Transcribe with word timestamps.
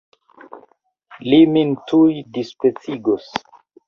Li 1.33 1.39
min 1.57 1.75
tuj 1.91 2.07
dispecigos! 2.39 3.29